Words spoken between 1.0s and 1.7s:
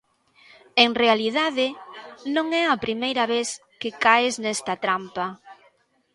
realidade,